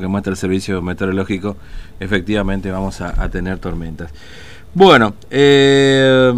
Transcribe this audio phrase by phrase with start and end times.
[0.00, 1.56] que muestra el servicio meteorológico,
[1.98, 4.12] efectivamente vamos a, tener tormentas.
[4.72, 6.32] Bueno, eh,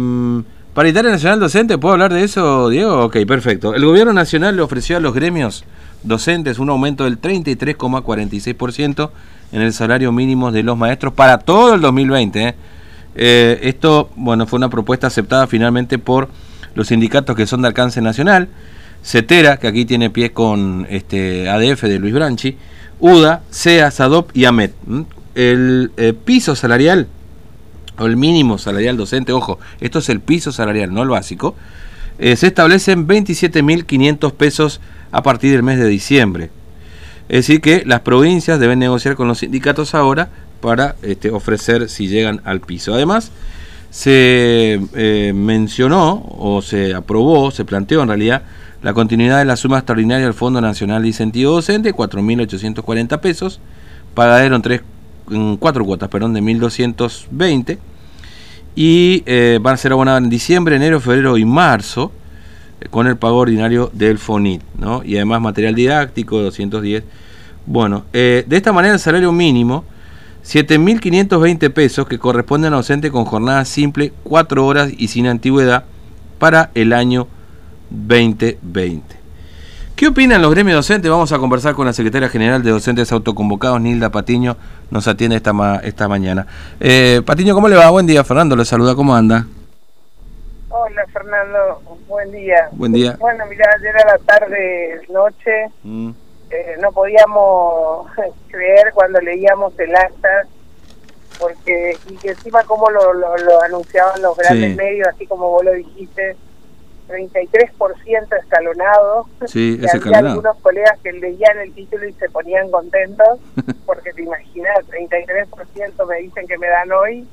[0.73, 3.05] paritaria nacional docente, ¿puedo hablar de eso, Diego?
[3.05, 3.75] Ok, perfecto.
[3.75, 5.63] El gobierno nacional le ofreció a los gremios
[6.01, 9.11] docentes un aumento del 33,46%
[9.51, 12.47] en el salario mínimo de los maestros para todo el 2020.
[12.47, 12.55] ¿eh?
[13.13, 16.29] Eh, esto, bueno, fue una propuesta aceptada finalmente por
[16.73, 18.47] los sindicatos que son de alcance nacional,
[19.03, 22.57] CETERA, que aquí tiene pie con este ADF de Luis Branchi,
[23.01, 24.73] UDA, SEA, SADOP y AMET.
[25.35, 27.07] El eh, piso salarial,
[27.97, 31.55] o el mínimo salarial docente, ojo, esto es el piso salarial, no el básico,
[32.19, 34.79] eh, se establece en 27.500 pesos
[35.11, 36.51] a partir del mes de diciembre.
[37.27, 40.29] Es decir, que las provincias deben negociar con los sindicatos ahora
[40.61, 42.93] para este, ofrecer si llegan al piso.
[42.93, 43.31] Además,
[43.89, 48.43] se eh, mencionó o se aprobó, se planteó en realidad,
[48.81, 53.59] la continuidad de la suma extraordinaria del Fondo Nacional de Incentivo Docente, 4.840 pesos,
[54.15, 54.81] pagadero en, tres,
[55.29, 57.77] en cuatro cuotas, perdón, de 1.220,
[58.75, 62.11] y eh, van a ser abonadas en diciembre, enero, febrero y marzo,
[62.79, 65.03] eh, con el pago ordinario del FONIT, ¿no?
[65.03, 67.03] Y además material didáctico, 210.
[67.67, 69.85] Bueno, eh, de esta manera el salario mínimo,
[70.43, 75.85] 7.520 pesos, que corresponden a docente con jornada simple, 4 horas y sin antigüedad,
[76.39, 77.40] para el año 2020.
[79.95, 81.11] ¿Qué opinan los gremios docentes?
[81.11, 84.55] Vamos a conversar con la secretaria general de docentes autoconvocados, Nilda Patiño,
[84.89, 86.47] nos atiende esta, ma esta mañana.
[86.79, 87.89] Eh, Patiño, ¿cómo le va?
[87.89, 89.45] Buen día, Fernando, le saluda, ¿cómo anda?
[90.69, 92.69] Hola, Fernando, buen día.
[92.71, 93.17] Buen día.
[93.19, 96.09] Bueno, mira, ayer a la tarde, noche, mm.
[96.49, 98.07] eh, no podíamos
[98.49, 100.47] creer cuando leíamos el acta,
[101.37, 104.77] porque, y que encima como lo, lo, lo anunciaban los grandes sí.
[104.77, 106.37] medios, así como vos lo dijiste,
[107.11, 109.27] 33% escalonado.
[109.45, 110.17] Sí, es escalonado.
[110.17, 113.39] Había algunos colegas que leían el título y se ponían contentos,
[113.85, 117.27] porque te imaginas, 33% me dicen que me dan hoy,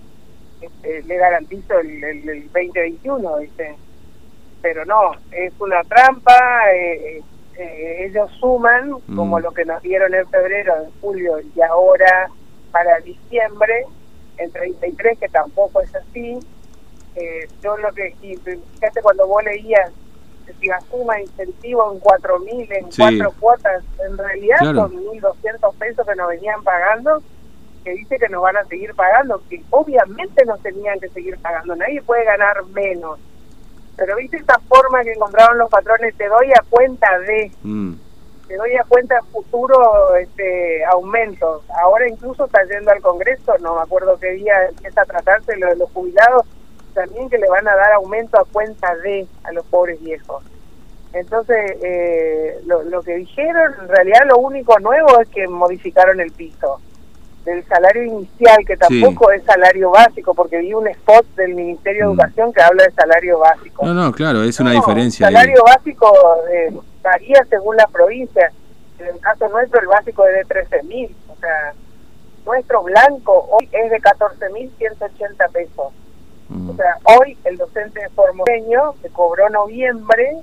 [0.60, 3.76] este, le garantizo el, el, el 2021, dicen.
[4.60, 6.36] Pero no, es una trampa,
[6.74, 7.22] eh,
[7.56, 9.16] eh, ellos suman, mm.
[9.16, 12.28] como lo que nos dieron en febrero, en julio y ahora
[12.72, 13.84] para diciembre,
[14.36, 16.38] en 33, que tampoco es así,
[17.20, 19.90] eh, yo lo que fíjate cuando vos leías
[20.90, 23.02] suma incentivo en 4.000 en sí.
[23.02, 24.88] cuatro cuotas en realidad claro.
[24.88, 27.22] son 1.200 pesos que nos venían pagando
[27.84, 31.76] que dice que nos van a seguir pagando que obviamente nos tenían que seguir pagando
[31.76, 33.18] nadie puede ganar menos
[33.96, 37.92] pero viste esta forma que encontraron los patrones te doy a cuenta de mm.
[38.48, 43.76] te doy a cuenta de futuro este aumentos ahora incluso está yendo al Congreso no
[43.76, 46.46] me acuerdo qué día empieza a tratarse lo de los jubilados
[46.98, 50.42] también que le van a dar aumento a cuenta de a los pobres viejos.
[51.12, 56.32] Entonces, eh, lo, lo, que dijeron, en realidad lo único nuevo es que modificaron el
[56.32, 56.80] piso
[57.44, 59.36] del salario inicial, que tampoco sí.
[59.36, 62.10] es salario básico, porque vi un spot del Ministerio de mm.
[62.10, 63.86] Educación que habla de salario básico.
[63.86, 65.28] No, no, claro, es una no, diferencia.
[65.28, 65.74] El salario ahí.
[65.76, 66.12] básico
[66.52, 68.52] eh, varía según la provincia.
[68.98, 71.16] En el caso nuestro, el básico es de 13 mil.
[71.28, 71.72] O sea,
[72.44, 75.92] nuestro blanco hoy es de 14 mil 180 pesos.
[76.50, 80.38] O sea, hoy el docente formoseño que cobró noviembre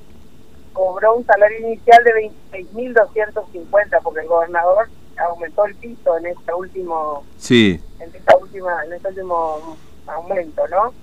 [0.72, 7.24] cobró un salario inicial de 26.250 porque el gobernador aumentó el piso en este último
[7.38, 7.82] sí.
[8.00, 10.94] en esta última en este último aumento no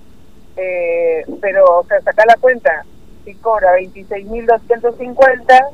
[0.55, 2.85] eh, pero o sea saca la cuenta
[3.25, 5.67] si cobra 26.250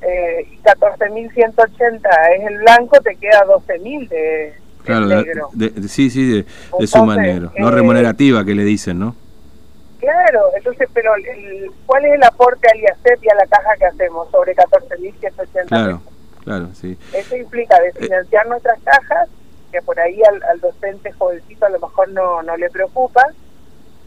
[0.00, 2.08] eh, y 14.180
[2.38, 4.54] es el blanco te queda 12.000 de
[4.84, 5.48] Claro, negro.
[5.52, 6.44] De, de, sí, sí,
[6.78, 9.16] de, suma negro, no eh, remunerativa que le dicen, ¿no?
[9.98, 13.86] Claro, entonces, pero el, ¿cuál es el aporte al IACEP y a la caja que
[13.86, 16.02] hacemos sobre 14.180 Claro,
[16.44, 16.98] claro, sí.
[17.14, 19.30] Eso implica desfinanciar eh, nuestras cajas,
[19.72, 23.26] que por ahí al, al, docente jovencito a lo mejor no, no le preocupa,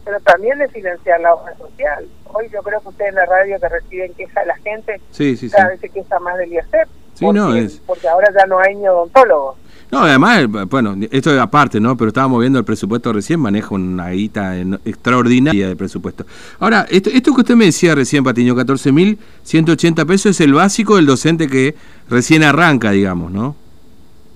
[0.04, 2.06] pero también de financiar la obra social.
[2.26, 5.36] Hoy yo creo que ustedes en la radio que reciben queja de la gente, sí,
[5.36, 5.70] sí, cada sí.
[5.70, 6.88] vez se queja más del IACEP.
[7.18, 7.82] Sí, porque, no, es...
[7.84, 9.56] porque ahora ya no hay ni odontólogos.
[9.90, 11.96] No, además, bueno, esto es aparte, ¿no?
[11.96, 16.26] Pero estábamos viendo el presupuesto recién, maneja una guita extraordinaria de presupuesto.
[16.60, 21.06] Ahora, esto, esto que usted me decía recién, Patiño, 14.180 pesos es el básico del
[21.06, 21.74] docente que
[22.08, 23.56] recién arranca, digamos, ¿no?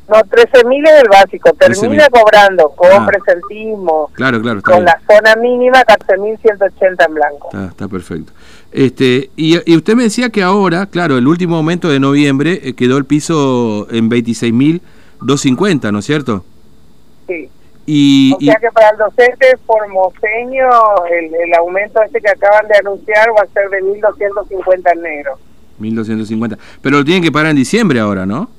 [0.09, 3.07] No, 13.000 es el básico, termina cobrando con ah.
[3.07, 4.87] presentismo, claro, claro, con bien.
[4.87, 7.49] la zona mínima 14.180 en blanco.
[7.53, 8.33] Está, está perfecto.
[8.73, 12.73] Este, y, y, usted me decía que ahora, claro, el último momento de noviembre eh,
[12.75, 14.81] quedó el piso en 26.000
[15.23, 16.45] 250, ¿no es cierto?
[17.27, 17.49] Sí.
[17.85, 20.69] Y, o sea que para el docente formoseño
[21.11, 25.39] el, el, aumento este que acaban de anunciar va a ser de 1.250 en negro.
[25.81, 26.59] 1.250.
[26.81, 28.51] Pero lo tienen que pagar en diciembre ahora, ¿no?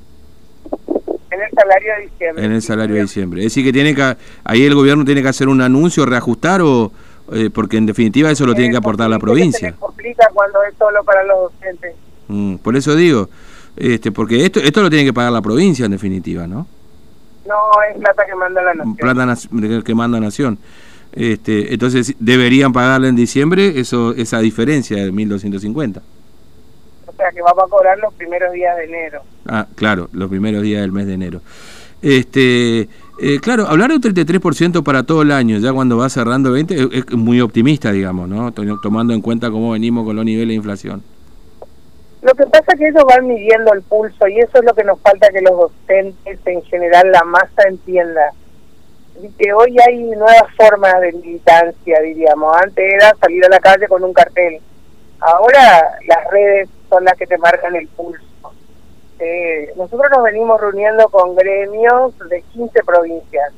[1.31, 2.45] En el salario de diciembre.
[2.45, 3.39] En el salario de diciembre.
[3.41, 6.91] Es decir, que tiene que ahí el gobierno tiene que hacer un anuncio, reajustar o
[7.31, 9.71] eh, porque en definitiva eso lo tiene que aportar la provincia.
[9.71, 11.95] Se complica cuando es solo para los docentes.
[12.27, 13.29] Mm, por eso digo,
[13.75, 16.67] este, porque esto esto lo tiene que pagar la provincia en definitiva, ¿no?
[17.45, 17.55] No,
[17.89, 18.95] es plata que manda la nación.
[18.95, 20.59] Plata que manda nación.
[21.11, 26.01] Este, entonces deberían pagarle en diciembre eso esa diferencia de 1250.
[27.05, 29.21] O sea que vamos a cobrar los primeros días de enero.
[29.45, 31.41] Ah, claro, los primeros días del mes de enero.
[32.01, 32.89] Este,
[33.19, 36.89] eh, claro, hablar de un 33% para todo el año, ya cuando va cerrando 20,
[36.91, 38.51] es, muy optimista, digamos, ¿no?
[38.51, 41.03] Tomando en cuenta cómo venimos con los niveles de inflación.
[42.23, 44.83] Lo que pasa es que ellos van midiendo el pulso y eso es lo que
[44.83, 48.31] nos falta que los docentes, en general, la masa entienda.
[49.37, 52.55] Que hoy hay nuevas formas de militancia, diríamos.
[52.63, 54.59] Antes era salir a la calle con un cartel.
[55.19, 58.23] Ahora las redes son las que te marcan el pulso.
[59.25, 63.53] Eh, nosotros nos venimos reuniendo con gremios de 15 provincias.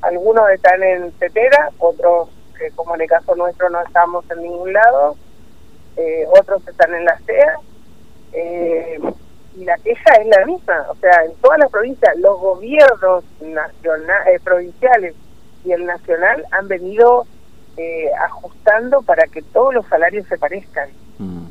[0.00, 4.72] Algunos están en Cetera, otros, que como en el caso nuestro, no estamos en ningún
[4.72, 5.16] lado.
[5.98, 7.58] Eh, otros están en la CEA.
[8.32, 8.98] Eh,
[9.56, 10.86] y la queja es la misma.
[10.88, 15.14] O sea, en todas las provincias, los gobiernos nacionales, provinciales
[15.66, 17.26] y el nacional han venido
[18.20, 20.88] ajustando para que todos los salarios se parezcan.
[21.18, 21.44] Mm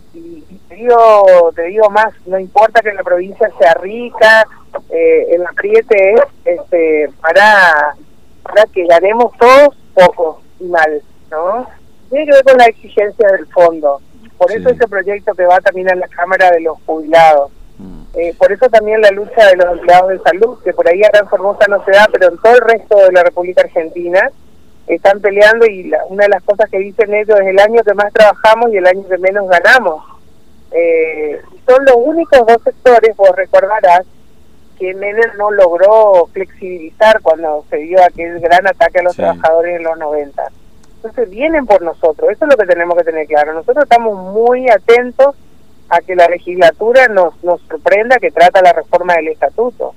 [0.74, 4.46] te digo, te digo más, no importa que la provincia sea rica,
[4.90, 7.96] eh, el apriete es este, para,
[8.42, 11.68] para que ganemos todos poco y mal, ¿no?
[12.10, 14.02] Tiene que ver con la exigencia del fondo.
[14.38, 17.52] Por eso ese proyecto que va también a la Cámara de los Jubilados.
[17.78, 18.04] Mm.
[18.16, 21.20] Eh, por eso también la lucha de los empleados de salud, que por ahí acá
[21.20, 24.30] en Formosa no se da, pero en todo el resto de la República Argentina
[24.88, 28.12] están peleando y una de las cosas que dicen ellos es el año que más
[28.12, 30.13] trabajamos y el año que menos ganamos.
[30.74, 34.06] Eh, son los únicos dos sectores, vos recordarás,
[34.78, 39.84] que Menem no logró flexibilizar cuando se dio aquel gran ataque a los trabajadores en
[39.84, 40.44] los 90.
[40.96, 43.54] Entonces vienen por nosotros, eso es lo que tenemos que tener claro.
[43.54, 45.36] Nosotros estamos muy atentos
[45.90, 49.94] a que la legislatura nos, nos sorprenda que trata la reforma del estatuto.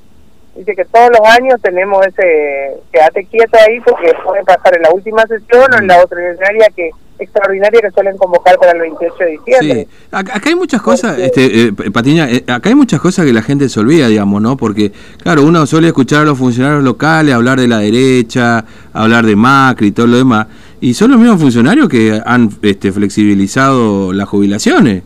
[0.56, 4.90] Dice que todos los años tenemos ese, quédate quieto ahí porque puede pasar en la
[4.90, 9.14] última sesión o en la otra ordinaria que extraordinaria que suelen convocar para el 28
[9.18, 9.88] de diciembre.
[9.90, 13.42] Sí, acá hay muchas cosas, este, eh, Patiña, eh, acá hay muchas cosas que la
[13.42, 14.56] gente se olvida, digamos, ¿no?
[14.56, 14.92] Porque,
[15.22, 19.88] claro, uno suele escuchar a los funcionarios locales hablar de la derecha, hablar de Macri
[19.88, 20.46] y todo lo demás,
[20.80, 25.02] y son los mismos funcionarios que han este, flexibilizado las jubilaciones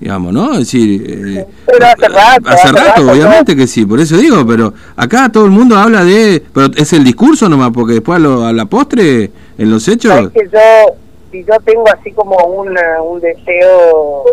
[0.00, 0.52] digamos, ¿no?
[0.52, 4.74] Es decir, eh, pero hace rato, hace, rato, obviamente que sí, por eso digo, pero
[4.96, 8.66] acá todo el mundo habla de, pero es el discurso nomás, porque después a, la
[8.66, 10.30] postre, en los hechos...
[10.32, 10.96] que yo
[11.30, 14.24] si yo tengo así como una, un deseo,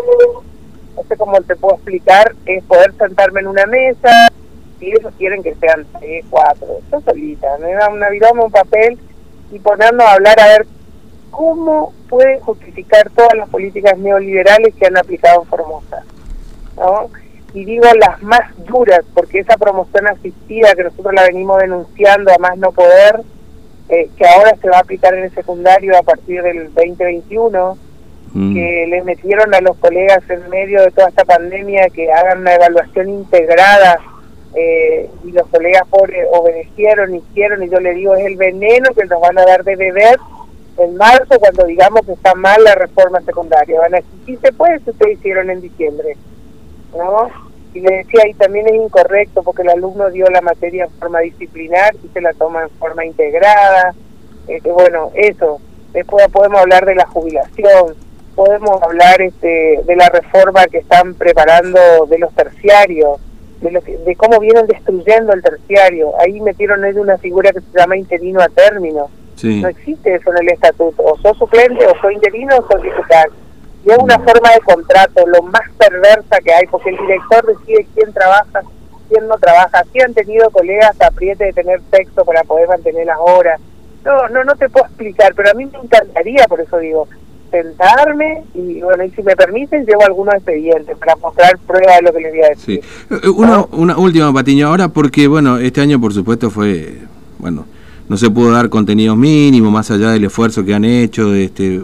[0.96, 4.28] no sé cómo te puedo explicar, es poder sentarme en una mesa,
[4.78, 8.98] si ellos quieren que sean tres, cuatro, yo solita, me da una viroma, un papel
[9.50, 10.66] y ponernos a hablar a ver
[11.34, 16.04] cómo puede justificar todas las políticas neoliberales que han aplicado en Formosa.
[16.76, 17.10] ¿no?
[17.52, 22.38] Y digo las más duras, porque esa promoción asistida que nosotros la venimos denunciando a
[22.38, 23.20] más no poder,
[23.88, 27.78] eh, que ahora se va a aplicar en el secundario a partir del 2021,
[28.32, 28.54] mm.
[28.54, 32.54] que les metieron a los colegas en medio de toda esta pandemia que hagan una
[32.54, 33.98] evaluación integrada
[34.54, 39.04] eh, y los colegas pobres obedecieron, hicieron y yo le digo es el veneno que
[39.06, 40.16] nos van a dar de beber
[40.78, 43.80] en marzo cuando digamos que está mal la reforma secundaria.
[43.80, 46.16] Van a decir, sí se puede si ustedes hicieron en diciembre.
[46.96, 47.28] ¿no?
[47.74, 51.18] y le decía ahí también es incorrecto porque el alumno dio la materia en forma
[51.18, 53.94] disciplinar y se la toma en forma integrada.
[54.46, 55.60] Este, bueno, eso.
[55.92, 57.94] Después podemos hablar de la jubilación,
[58.34, 63.20] podemos hablar este, de la reforma que están preparando de los terciarios,
[63.60, 66.12] de, lo de cómo vienen destruyendo el terciario.
[66.20, 69.08] Ahí metieron ellos una figura que se llama interino a término.
[69.44, 71.02] No existe eso en el estatuto.
[71.02, 73.32] O sos suplente, o sos interino, o sos diputado
[73.84, 77.86] y es una forma de contrato lo más perversa que hay, porque el director decide
[77.94, 78.62] quién trabaja,
[79.08, 79.80] quién no trabaja.
[79.80, 83.60] Así han tenido colegas que apriete de tener sexo para poder mantener las horas.
[84.04, 87.08] No, no, no te puedo explicar, pero a mí me encantaría, por eso digo,
[87.50, 92.12] sentarme y bueno, y si me permiten, llevo algunos expedientes para mostrar pruebas de lo
[92.12, 92.82] que les voy a decir.
[92.82, 93.14] Sí.
[93.14, 97.00] Eh, una, una última, Patiño, ahora porque, bueno, este año por supuesto fue,
[97.38, 97.66] bueno,
[98.08, 101.80] no se pudo dar contenidos mínimos más allá del esfuerzo que han hecho este,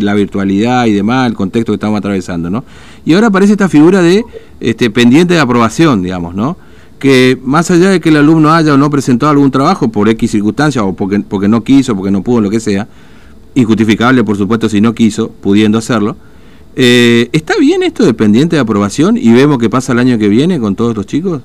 [0.00, 2.64] la virtualidad y demás, el contexto que estamos atravesando, ¿no?
[3.04, 4.24] Y ahora aparece esta figura de
[4.60, 6.56] este, pendiente de aprobación, digamos, ¿no?
[6.98, 10.30] Que más allá de que el alumno haya o no presentado algún trabajo por X
[10.30, 12.88] circunstancia o porque, porque no quiso, porque no pudo, lo que sea,
[13.54, 16.16] injustificable, por supuesto, si no quiso, pudiendo hacerlo,
[16.76, 20.28] eh, ¿está bien esto de pendiente de aprobación y vemos qué pasa el año que
[20.28, 21.42] viene con todos los chicos?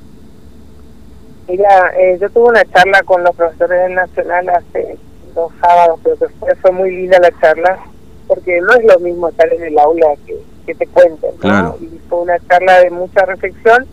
[1.54, 4.98] Mira, eh, yo tuve una charla con los profesores del Nacional hace
[5.36, 7.78] dos sábados, pero que fue, fue muy linda la charla,
[8.26, 11.38] porque no es lo mismo estar en el aula que, que te cuenten, ¿no?
[11.38, 11.78] Claro.
[11.80, 13.86] Y fue una charla de mucha reflexión,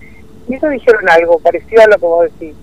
[0.48, 2.56] y eso dijeron algo parecido a lo que vos decís.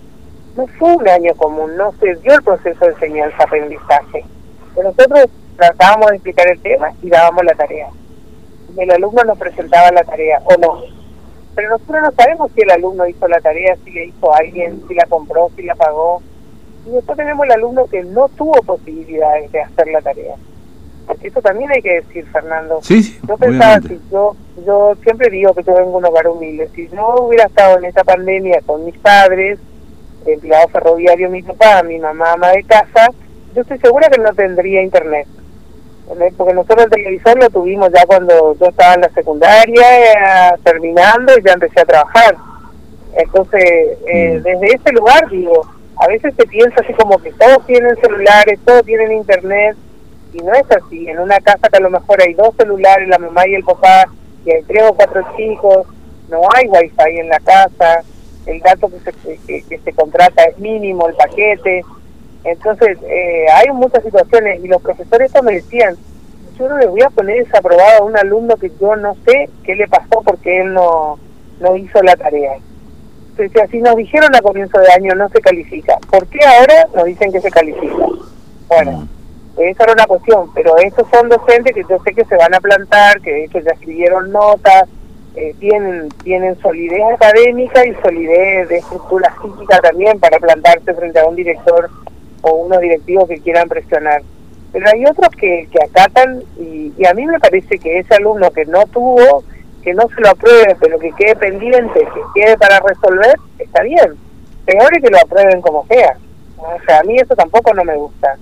[0.56, 4.26] No fue un año común, no se dio el proceso de enseñanza-aprendizaje.
[4.74, 7.90] Pero nosotros tratábamos de explicar el tema y dábamos la tarea.
[8.76, 10.97] Y el alumno nos presentaba la tarea, o no.
[11.58, 14.80] Pero nosotros no sabemos si el alumno hizo la tarea, si le hizo a alguien,
[14.88, 16.22] si la compró, si la pagó.
[16.86, 20.36] Y después tenemos el alumno que no tuvo posibilidades de hacer la tarea.
[21.08, 22.78] Porque eso también hay que decir, Fernando.
[22.84, 24.36] Sí, sí, Yo pensaba, si yo,
[24.68, 27.86] yo siempre digo que yo vengo de un hogar humilde, si yo hubiera estado en
[27.86, 29.58] esta pandemia con mis padres,
[30.28, 33.08] empleado ferroviario mi papá, mi mamá ama de casa,
[33.56, 35.28] yo estoy segura que no tendría internet.
[36.38, 41.34] Porque nosotros el televisor lo tuvimos ya cuando yo estaba en la secundaria, eh, terminando
[41.38, 42.36] y ya empecé a trabajar.
[43.16, 43.64] Entonces,
[44.08, 44.44] eh, Mm.
[44.44, 48.86] desde ese lugar digo, a veces se piensa así como que todos tienen celulares, todos
[48.86, 49.76] tienen internet,
[50.34, 51.10] y no es así.
[51.10, 54.06] En una casa que a lo mejor hay dos celulares, la mamá y el papá,
[54.46, 55.88] y hay tres o cuatro chicos,
[56.30, 58.04] no hay wifi en la casa,
[58.46, 61.84] el dato que se, que, que se contrata es mínimo, el paquete.
[62.48, 65.98] Entonces, eh, hay muchas situaciones, y los profesores me decían,
[66.58, 69.76] yo no le voy a poner desaprobado a un alumno que yo no sé qué
[69.76, 71.20] le pasó porque él no,
[71.60, 72.54] no hizo la tarea.
[73.38, 77.06] Entonces, si nos dijeron a comienzo de año no se califica, ¿por qué ahora nos
[77.06, 78.06] dicen que se califica?
[78.70, 79.08] Bueno,
[79.58, 82.62] esa era una cuestión, pero estos son docentes que yo sé que se van a
[82.62, 84.86] plantar, que de hecho ya escribieron notas,
[85.36, 91.28] eh, tienen, tienen solidez académica y solidez de estructura física también para plantarse frente a
[91.28, 91.90] un director
[92.48, 94.22] o unos directivos que quieran presionar.
[94.72, 98.66] Pero hay otros que, que acatan y, a mí me parece que ese alumno que
[98.66, 99.44] no tuvo,
[99.82, 104.16] que no se lo apruebe, pero que quede pendiente, que quede para resolver, está bien.
[104.66, 106.18] Peor es que lo aprueben como sea.
[106.58, 108.38] O sea, a mí eso tampoco no me gusta.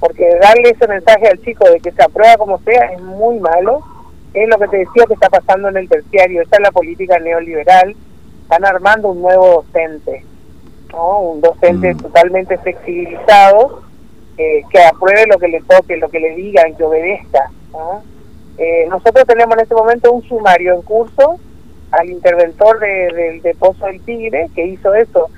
[0.00, 3.80] Porque darle ese mensaje al chico de que se aprueba como sea es muy malo.
[4.34, 6.42] Es lo que te decía que está pasando en el terciario.
[6.42, 7.94] Esta es la política neoliberal.
[8.42, 10.24] Están armando un nuevo docente.
[10.92, 11.18] ¿No?
[11.20, 11.98] Un docente Mm.
[11.98, 13.82] totalmente flexibilizado
[14.38, 17.50] eh, que apruebe lo que le toque, lo que le digan, que obedezca.
[17.72, 18.02] ¿no?
[18.58, 21.38] Eh, nosotros tenemos en este momento un sumario en curso
[21.90, 25.28] al interventor de, de- de Pozo del Tigre que hizo eso.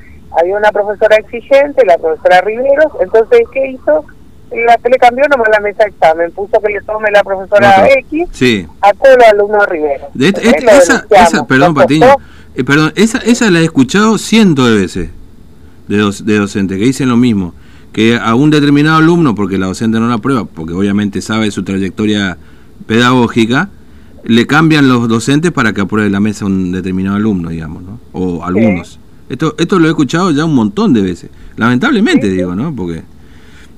[0.41, 4.05] Había una profesora exigente, la profesora Riveros, entonces, ¿qué hizo?
[4.51, 7.89] La que le cambió nomás la mesa de examen, puso que le tome la profesora.
[7.99, 8.67] X Sí.
[8.81, 10.09] a todos los alumnos Riveros.
[10.21, 12.07] Esta- lo esa, esa, perdón, Patiño,
[12.55, 15.11] eh, perdón, esa, esa la he escuchado cientos de veces
[15.89, 17.55] de, doc- de docentes que dicen lo mismo,
[17.93, 21.63] que a un determinado alumno, porque la docente no la aprueba, porque obviamente sabe su
[21.63, 22.37] trayectoria
[22.87, 23.71] pedagógica,
[24.25, 28.01] le cambian los docentes para que apruebe la mesa un determinado alumno, digamos, ¿no?
[28.13, 28.99] O algunos.
[29.29, 31.31] Esto, esto lo he escuchado ya un montón de veces.
[31.57, 32.75] Lamentablemente, digo, ¿no?
[32.75, 33.03] Porque...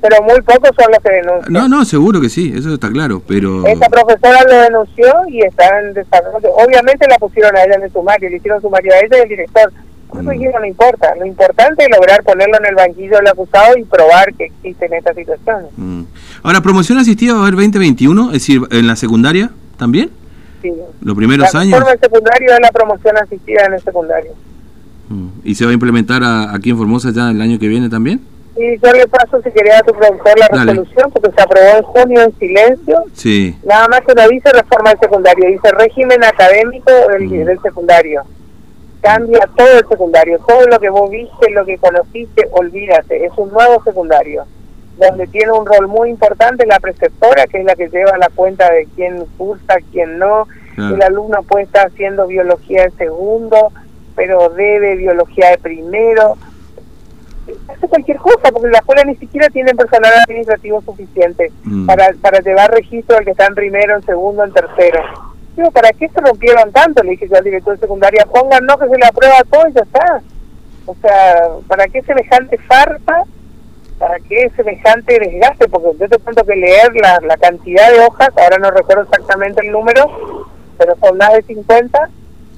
[0.01, 1.53] Pero muy pocos son los que denuncian.
[1.53, 3.67] No, no, seguro que sí, eso está claro, pero...
[3.67, 6.49] Esta profesora lo denunció y está en desarrollo.
[6.55, 9.29] Obviamente la pusieron a ella en el sumario, le hicieron sumario a ella y al
[9.29, 9.73] director.
[10.13, 10.27] Eso Mm.
[10.61, 11.15] no importa.
[11.19, 15.15] Lo importante es lograr ponerlo en el banquillo del acusado y probar que existen estas
[15.17, 15.71] situaciones.
[15.77, 16.03] Mm.
[16.43, 18.27] Ahora, ¿promoción asistida va a haber 2021?
[18.29, 20.11] Es decir, ¿en la secundaria también?
[20.63, 20.73] Sí.
[21.03, 21.73] ¿Los primeros la años?
[21.73, 24.33] reforma del secundario es la promoción asistida en el secundario.
[25.09, 25.29] Mm.
[25.45, 28.21] ¿Y se va a implementar a- aquí en Formosa ya el año que viene también?
[28.57, 30.73] Y yo le paso, si quería a tu productor, la Dale.
[30.73, 33.05] resolución, porque se aprobó en junio en silencio.
[33.13, 33.55] Sí.
[33.67, 37.45] Nada más que no dice reforma del secundario, dice régimen académico del, Mm.
[37.45, 38.23] del secundario.
[39.07, 43.51] Cambia todo el secundario, todo lo que vos viste, lo que conociste, olvídate, es un
[43.51, 44.45] nuevo secundario,
[44.99, 48.71] donde tiene un rol muy importante la preceptora, que es la que lleva la cuenta
[48.73, 50.47] de quién cursa, quién no.
[50.77, 53.73] El alumno puede estar haciendo biología de segundo,
[54.15, 56.37] pero debe biología de primero.
[57.69, 61.87] Hace cualquier cosa, porque la escuela ni siquiera tiene personal administrativo suficiente Mm.
[61.87, 65.01] para, para llevar registro del que está en primero, en segundo, en tercero.
[65.57, 67.03] Digo, ¿para qué se rompieron tanto?
[67.03, 69.81] Le dije yo al director de secundaria, pónganos que se le aprueba todo y ya
[69.81, 70.23] está.
[70.85, 73.25] O sea, ¿para qué semejante farpa?
[73.99, 75.69] ¿Para qué semejante desgaste?
[75.69, 79.65] Porque yo te cuento que leer la, la cantidad de hojas, ahora no recuerdo exactamente
[79.65, 80.47] el número,
[80.77, 82.11] pero son más de 50,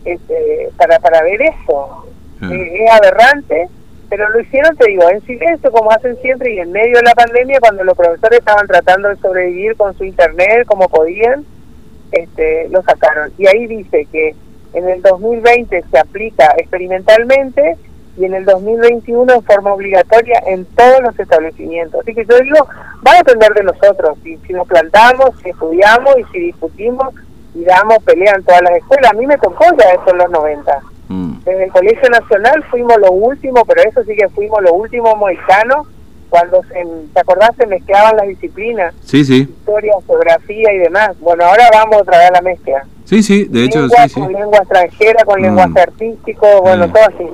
[0.05, 2.07] este, para, para ver eso.
[2.43, 3.69] Eh, es aberrante,
[4.09, 7.14] pero lo hicieron, te digo, en silencio, como hacen siempre, y en medio de la
[7.14, 11.45] pandemia, cuando los profesores estaban tratando de sobrevivir con su internet como podían,
[12.12, 13.33] este, lo sacaron.
[13.38, 14.35] Y ahí dice que
[14.75, 17.77] en el 2020 se aplica experimentalmente
[18.17, 22.00] y en el 2021 en forma obligatoria en todos los establecimientos.
[22.00, 22.67] Así que yo digo,
[23.07, 27.15] va a depender de nosotros, si, si nos plantamos, si estudiamos y si discutimos
[27.55, 29.12] y damos pelea en todas las escuelas.
[29.12, 30.81] A mí me tocó ya eso en los 90.
[31.09, 31.38] Mm.
[31.45, 35.87] Desde el Colegio Nacional fuimos lo último, pero eso sí que fuimos lo último mohicanos,
[36.28, 37.50] cuando se, ¿te acordás?
[37.56, 38.94] Se mezclaban las disciplinas.
[39.04, 39.40] Sí, sí.
[39.40, 41.11] Historia, geografía y demás.
[41.20, 42.85] Bueno, ahora vamos otra vez a la mezcla.
[43.04, 45.44] Sí, sí, de hecho, sí, Con lengua extranjera, con mm.
[45.44, 47.26] lenguaje artístico, bueno, todo así.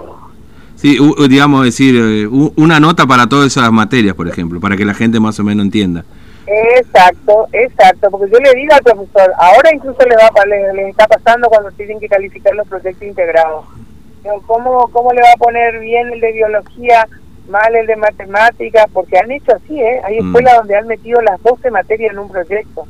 [0.77, 0.99] Sí,
[1.29, 5.19] digamos, decir, eh, una nota para todas esas materias, por ejemplo, para que la gente
[5.19, 6.05] más o menos entienda.
[6.47, 11.49] Exacto, exacto, porque yo le digo al profesor, ahora incluso le, va, le, está pasando
[11.49, 13.65] cuando tienen que calificar los proyectos integrados.
[14.47, 17.07] ¿Cómo, ¿Cómo le va a poner bien el de biología,
[17.49, 18.87] mal el de matemáticas?
[18.93, 20.01] Porque han hecho así, ¿eh?
[20.05, 20.27] Hay mm.
[20.27, 22.87] escuelas donde han metido las 12 materias en un proyecto.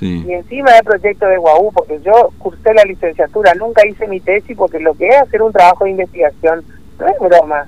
[0.00, 4.56] Y encima del proyecto de Guau, porque yo cursé la licenciatura, nunca hice mi tesis
[4.56, 6.64] porque lo que es hacer un trabajo de investigación
[6.98, 7.66] no es broma.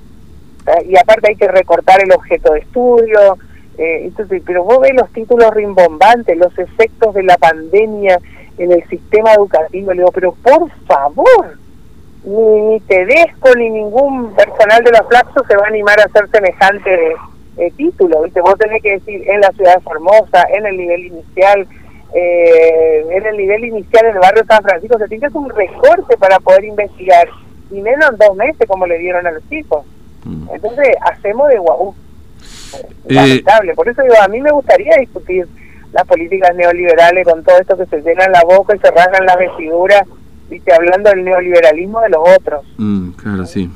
[0.87, 3.39] Y aparte hay que recortar el objeto de estudio,
[3.79, 8.19] eh, entonces, pero vos ves los títulos rimbombantes, los efectos de la pandemia
[8.59, 9.93] en el sistema educativo.
[9.93, 11.57] Le digo, pero por favor,
[12.25, 16.29] ni, ni Tedesco ni ningún personal de los Flaxos se va a animar a hacer
[16.31, 17.17] semejante
[17.57, 18.23] eh, título.
[18.23, 18.41] ¿viste?
[18.41, 21.67] Vos tenés que decir en la ciudad de Formosa, en el nivel inicial,
[22.15, 24.99] eh, en el nivel inicial en el barrio San Francisco.
[24.99, 27.29] Se tiene que hacer un recorte para poder investigar,
[27.71, 29.85] y menos en dos meses como le dieron a los chicos.
[30.25, 30.49] Mm.
[30.55, 31.95] Entonces, hacemos de guau
[32.75, 33.75] eh, lamentable.
[33.75, 35.47] Por eso digo, a mí me gustaría discutir
[35.93, 39.39] las políticas neoliberales con todo esto que se llenan la boca y se rasgan las
[39.39, 40.03] vestiduras,
[40.49, 40.73] ¿viste?
[40.73, 42.65] hablando del neoliberalismo de los otros.
[42.77, 43.71] Mm, claro, sí.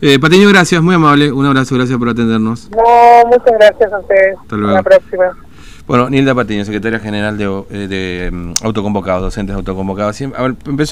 [0.00, 1.32] Eh, Patiño, gracias, muy amable.
[1.32, 2.70] Un abrazo, gracias por atendernos.
[2.70, 4.36] No, muchas gracias a ustedes.
[4.40, 4.76] Hasta luego.
[4.76, 5.48] Hasta la próxima.
[5.88, 10.20] Bueno, Nilda Patiño, secretaria general de, eh, de, mm, autoconvocados, docentes autoconvocados.
[10.20, 10.82] empezó